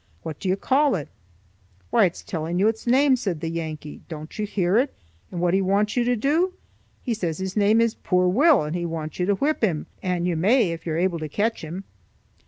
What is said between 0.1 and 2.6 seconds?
"What do you call it?" "Why, it's telling